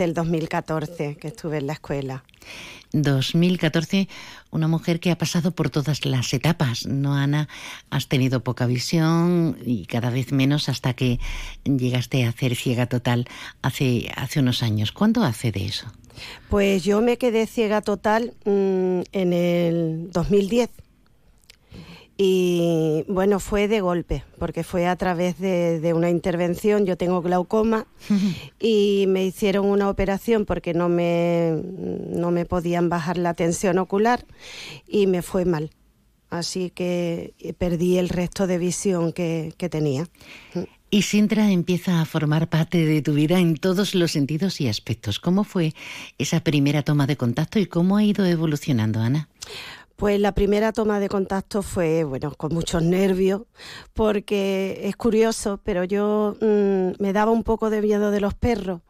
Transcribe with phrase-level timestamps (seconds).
[0.00, 2.24] Del 2014 que estuve en la escuela.
[2.94, 4.08] 2014,
[4.50, 7.48] una mujer que ha pasado por todas las etapas, ¿no, Ana?
[7.90, 11.20] Has tenido poca visión y cada vez menos hasta que
[11.64, 13.28] llegaste a hacer ciega total
[13.60, 14.90] hace, hace unos años.
[14.92, 15.92] ¿Cuándo hace de eso?
[16.48, 20.70] Pues yo me quedé ciega total mm, en el 2010.
[22.22, 26.84] Y bueno, fue de golpe, porque fue a través de, una intervención.
[26.84, 27.86] Yo tengo glaucoma
[28.60, 34.26] y me hicieron una operación porque no me, no me podían bajar la tensión ocular
[34.86, 35.70] y me fue mal.
[36.28, 40.06] Así que perdí el resto de visión que, que tenía.
[40.90, 45.20] Y Sintra empieza a formar parte de tu vida en todos los sentidos y aspectos.
[45.20, 45.72] ¿Cómo fue
[46.18, 49.28] esa primera toma de contacto y cómo ha ido evolucionando, Ana?
[50.00, 53.42] Pues la primera toma de contacto fue, bueno, con muchos nervios,
[53.92, 58.80] porque es curioso, pero yo mm, me daba un poco de miedo de los perros,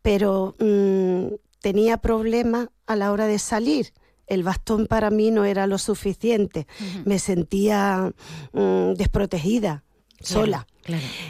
[0.00, 3.92] pero mm, tenía problemas a la hora de salir.
[4.28, 6.68] El bastón para mí no era lo suficiente.
[7.04, 8.12] Me sentía
[8.52, 9.82] mm, desprotegida,
[10.20, 10.68] sola.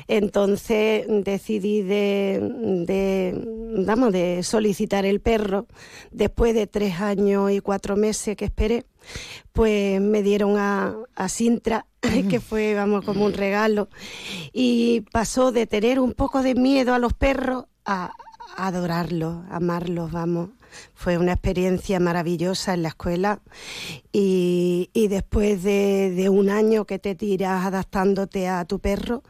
[0.09, 2.41] Entonces decidí de,
[2.87, 5.67] de, de solicitar el perro.
[6.11, 8.87] Después de tres años y cuatro meses que esperé,
[9.53, 11.87] pues me dieron a, a Sintra,
[12.31, 13.89] que fue, vamos, como un regalo.
[14.53, 18.13] Y pasó de tener un poco de miedo a los perros a,
[18.57, 20.51] adorarlos, amarlos, vamos.
[20.95, 23.41] Fue una experiencia maravillosa en la escuela
[24.13, 29.23] y, después de, un año que te tiras adaptándote a tu perro,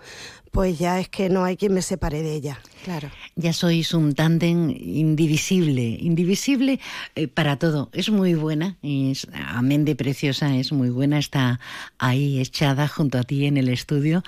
[0.51, 3.11] pues ya es que no hay quien me separe de ella, claro.
[3.35, 6.79] Ya sois un tándem indivisible, indivisible
[7.17, 7.91] eh, para todo.
[7.93, 11.59] Es muy buena, es, amén de preciosa, es muy buena, está
[11.99, 14.23] ahí echada junto a ti en el estudio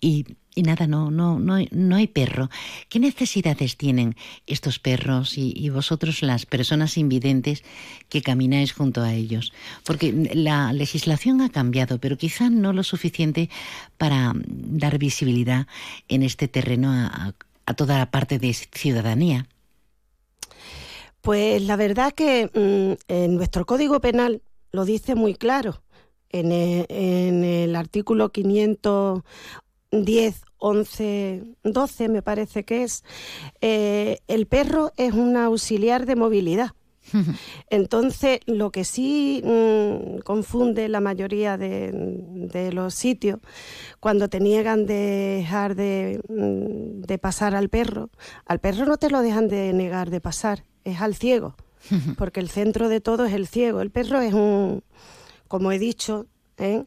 [0.00, 2.50] y y nada, no, no, no, no hay perro.
[2.88, 7.64] ¿Qué necesidades tienen estos perros y, vosotros, las personas invidentes
[8.08, 9.52] que camináis junto a ellos?
[9.84, 13.48] Porque la legislación ha cambiado, pero quizá no lo suficiente
[13.96, 15.66] para dar visibilidad
[16.08, 17.32] en este terreno a,
[17.76, 19.46] toda la parte de ciudadanía.
[21.22, 25.82] Pues la verdad que mm, en nuestro Código Penal lo dice muy claro.
[26.28, 29.22] En el, en el, artículo 500
[29.92, 33.04] 10, 11, 12 me parece que es,
[33.60, 36.72] eh, el perro es un auxiliar de movilidad.
[37.70, 43.40] Entonces, lo que sí mm, confunde la mayoría de, los sitios,
[44.00, 48.08] cuando te niegan de dejar mm, de, pasar al perro,
[48.46, 51.54] al perro no te lo dejan de negar de pasar, es al ciego,
[52.16, 53.82] porque el centro de todo es el ciego.
[53.82, 54.82] El perro es un,
[55.48, 56.26] como he dicho,
[56.56, 56.84] ¿eh?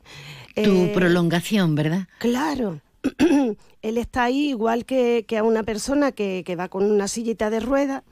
[0.55, 2.07] tu eh, prolongación, ¿verdad?
[2.19, 2.81] Claro.
[3.81, 8.03] él está ahí igual que, a una persona que, va con una sillita de rueda,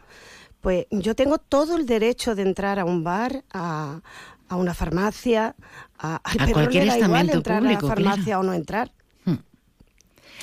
[0.61, 4.01] pues yo tengo todo el derecho de entrar a un bar, a,
[4.49, 5.55] una farmacia,
[5.97, 6.21] a,
[6.51, 8.91] cualquier estamento entrar a la farmacia o no entrar.
[9.25, 9.37] Hmm.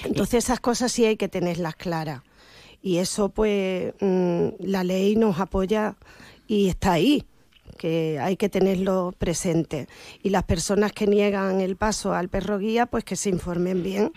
[0.04, 2.22] Entonces esas cosas sí hay que tenerlas claras.
[2.82, 5.96] Y eso pues mm, la ley nos apoya
[6.48, 7.24] y está ahí
[7.80, 9.88] que hay que tenerlo presente.
[10.22, 14.12] Y las personas que niegan el paso al perro guía, pues que se informen bien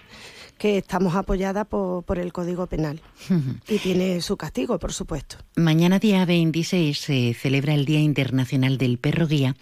[0.58, 3.02] que estamos apoyadas por, el Código Penal
[3.68, 5.38] y tiene su castigo, por supuesto.
[5.56, 9.56] Mañana día 26 se celebra el Día Internacional del Perro Guía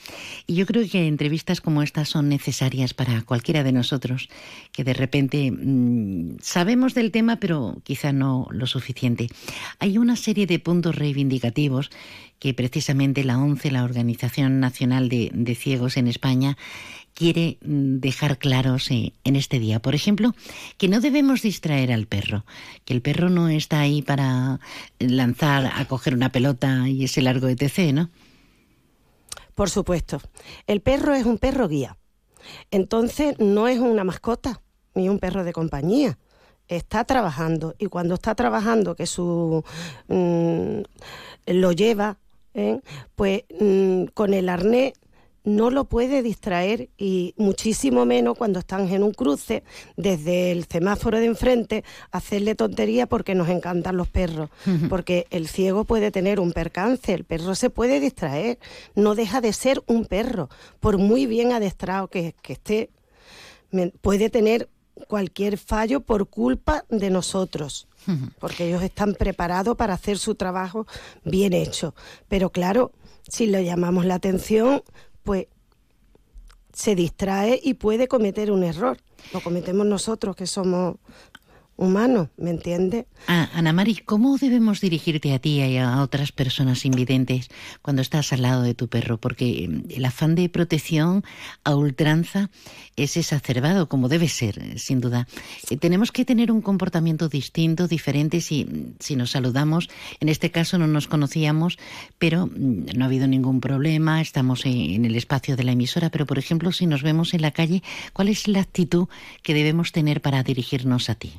[0.48, 4.30] y yo creo que entrevistas como estas son necesarias para cualquiera de nosotros
[4.72, 9.28] que de repente mm, sabemos del tema pero quizá no lo suficiente.
[9.80, 11.90] Hay una serie de puntos reivindicativos
[12.42, 16.58] que precisamente la ONCE, la Organización Nacional de, Ciegos en España,
[17.14, 19.80] quiere mm, dejar claros eh, en este día.
[19.80, 20.34] Por ejemplo,
[20.78, 22.46] que no debemos distraer al perro,
[22.86, 24.60] que el perro no está ahí para
[25.00, 28.10] lanzar a coger una pelota y ese largo etc., ¿no?
[29.56, 30.22] Por supuesto.
[30.68, 31.98] El perro es un perro guía.
[32.72, 34.62] Entonces no es una mascota
[34.96, 36.18] ni un perro de compañía.
[36.68, 39.64] Está trabajando y cuando está trabajando, que su
[40.08, 40.82] mm,
[41.48, 42.18] lo lleva
[42.54, 42.80] ¿eh?
[43.16, 44.94] pues mm, con el arnés
[45.44, 49.64] no lo puede distraer y muchísimo menos cuando están en un cruce
[49.98, 54.50] desde el semáforo de enfrente hacerle tontería porque nos encantan los perros.
[54.90, 58.60] Porque el ciego puede tener un percance el perro se puede distraer.
[58.96, 60.50] No deja de ser un perro
[60.80, 62.90] por muy bien adestrado que, que esté.
[64.02, 64.70] Puede tener
[65.08, 67.88] cualquier fallo por culpa de nosotros
[68.40, 70.88] porque ellos están preparados para hacer su trabajo
[71.24, 71.94] bien hecho.
[72.28, 72.92] Pero claro,
[73.28, 74.84] si le llamamos la atención,
[75.24, 75.48] pues
[76.74, 78.98] se distrae y puede cometer un error.
[79.34, 80.96] Lo cometemos nosotros, que somos
[81.78, 83.06] humano, ¿me entiendes?
[83.28, 87.50] Ah, Ana Mari, ¿cómo debemos dirigirte a ti y a otras personas invidentes
[87.82, 89.18] cuando estás al lado de tu perro?
[89.18, 91.24] Porque mm, el afán de protección
[91.64, 92.50] a ultranza
[92.96, 95.28] es exacerbado, como debe ser, sin duda.
[95.70, 99.90] Eh, tenemos que tener un comportamiento distinto, diferente, si, mm, si nos saludamos.
[100.20, 101.80] En este caso no nos conocíamos,
[102.20, 106.26] pero mm, no ha habido ningún problema, estamos en el espacio de la emisora, pero
[106.26, 107.82] por ejemplo, si nos vemos en la calle,
[108.14, 109.08] ¿cuál es la actitud
[109.42, 111.34] que debemos tener para dirigirnos a ti?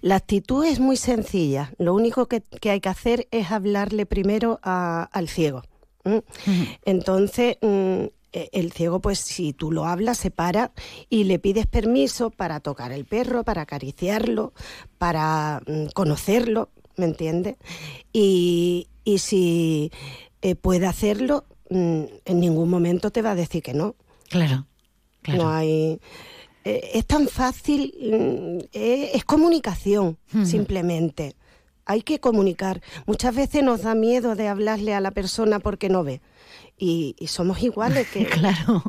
[0.00, 1.72] La actitud es muy sencilla.
[1.78, 5.62] Lo único que, hay que hacer es hablarle primero al ciego.
[6.84, 10.72] Entonces, mm, e, el ciego, pues si tú lo hablas, se para
[11.08, 14.52] y le pides permiso para tocar el perro, para acariciarlo,
[14.98, 17.56] para mm, conocerlo, ¿me entiendes?
[18.12, 18.88] Y,
[19.18, 19.90] si
[20.42, 23.94] eh, puede hacerlo, mm, en ningún momento te va a decir que no.
[24.28, 24.66] Claro,
[25.22, 25.42] claro.
[25.42, 26.00] No hay
[26.64, 31.34] eh, es tan fácil, mm, eh, es comunicación, simplemente.
[31.84, 32.80] Hay que comunicar.
[33.06, 36.20] Muchas veces nos da miedo de hablarle a la persona porque no ve
[36.84, 38.82] y, somos iguales que claro.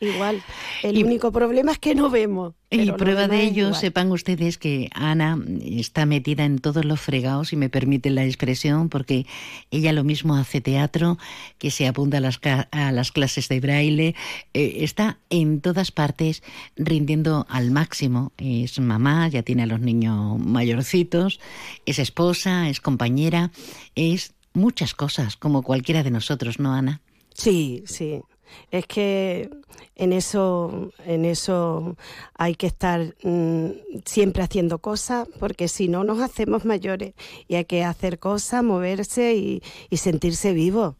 [0.00, 0.42] igual.
[0.82, 5.38] El único problema es que no vemos y prueba de ello sepan ustedes que Ana
[5.62, 9.26] está metida en todos los fregados y me permiten la expresión porque
[9.70, 11.18] ella lo mismo hace teatro
[11.58, 14.14] que se apunta a las, a las clases de braille
[14.54, 16.42] eh, está en todas partes
[16.76, 18.32] rindiendo al máximo.
[18.38, 21.40] Es mamá ya tiene a los niños mayorcitos
[21.86, 23.52] es esposa es compañera
[23.94, 27.02] es muchas cosas como cualquiera de nosotros no Ana
[27.34, 28.22] Sí, sí.
[28.70, 29.50] Es que
[29.96, 31.96] en eso, en eso
[32.34, 33.70] hay que estar mm,
[34.04, 37.14] siempre haciendo cosas, porque si no nos hacemos mayores
[37.48, 39.62] y hay que hacer cosas, moverse y,
[39.96, 40.96] sentirse vivo.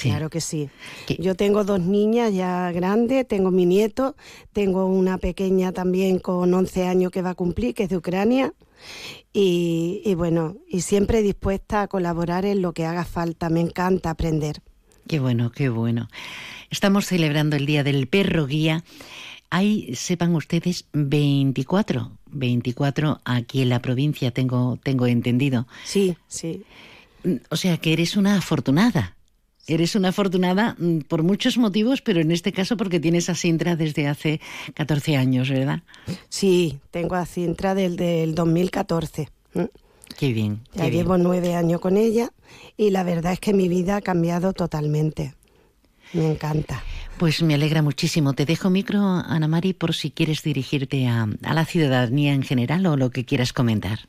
[0.00, 0.68] Claro que sí.
[1.20, 4.16] Yo tengo dos niñas ya grandes, tengo mi nieto,
[4.52, 8.52] tengo una pequeña también con 11 años que va a cumplir, que es de Ucrania.
[9.32, 13.48] Y, y bueno, y siempre dispuesta a colaborar en lo que haga falta.
[13.48, 14.60] Me encanta aprender.
[15.08, 16.08] Qué bueno, qué bueno.
[16.70, 18.82] Estamos celebrando el Día del Perro Guía.
[19.50, 25.68] Hay, sepan ustedes, 24, 24 aquí en la provincia, tengo, tengo entendido.
[25.84, 26.64] Sí, sí.
[27.22, 29.14] Mm, o sea que eres una afortunada.
[29.68, 33.76] Eres una afortunada mm, por muchos motivos, pero en este caso porque tienes a Sintra
[33.76, 34.40] desde hace
[34.74, 35.82] 14 años, ¿verdad?
[36.28, 39.28] Sí, tengo a Sintra desde el 2014.
[40.18, 40.60] Qué bien.
[40.74, 42.30] ya llevo nueve años con ella
[42.76, 45.34] y la verdad es que mi vida ha cambiado totalmente.
[46.12, 46.82] Me encanta.
[47.18, 48.32] Pues me alegra muchísimo.
[48.32, 52.86] Te dejo micro, Ana Mari, por si quieres dirigirte a, a la ciudadanía en general
[52.86, 54.00] o lo que quieras comentar.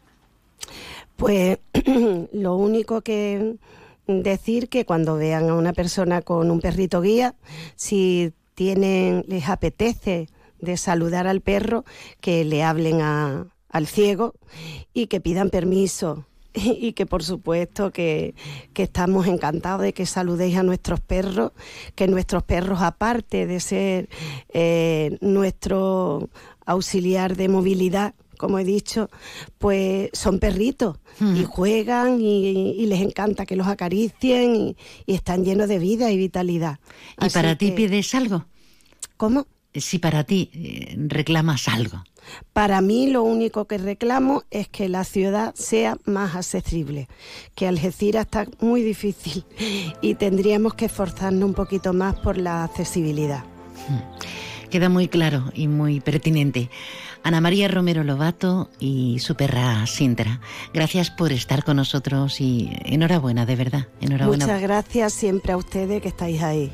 [1.16, 1.58] Pues
[2.34, 3.56] lo único que
[4.08, 7.36] decir que cuando vean a una persona con un perrito guía,
[7.76, 10.28] si tienen, les apetece
[10.60, 11.86] de saludar al perro,
[12.22, 14.34] que le hablen a, al ciego
[14.94, 18.34] y que pidan permiso y que por supuesto que,
[18.76, 21.52] estamos encantados de que saludéis a nuestros perros,
[21.96, 24.10] que nuestros perros aparte de ser
[24.50, 26.30] eh, nuestro
[26.66, 29.10] auxiliar de movilidad, como he dicho,
[29.58, 31.44] pues son perritos y hmm.
[31.46, 34.78] juegan y, les encanta que los acaricien y,
[35.08, 36.80] están llenos de vida y vitalidad.
[37.20, 38.46] ¿Y para ti pides algo?
[39.18, 39.48] ¿Cómo?
[39.74, 42.04] Si para ti eh, reclamas algo.
[42.54, 47.08] Para mí lo único que reclamo es que la ciudad sea más accesible,
[47.56, 49.46] que Algeciras está muy difícil
[50.02, 53.44] y tendríamos que esforzarnos un poquito más por la accesibilidad.
[53.88, 54.70] Hmm.
[54.70, 56.70] Queda muy claro y muy pertinente.
[57.24, 60.40] Ana María Romero Lobato y su perra Sintra,
[60.74, 63.88] gracias por estar con nosotros y enhorabuena, de verdad.
[64.02, 64.46] Enhorabuena.
[64.46, 66.72] Muchas gracias siempre a ustedes que estáis ahí.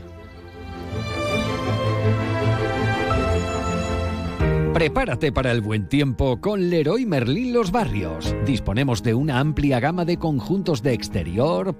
[4.73, 8.35] Prepárate para el buen tiempo con Leroy Merlin Los Barrios.
[8.43, 11.77] Disponemos de una amplia gama de conjuntos de exterior,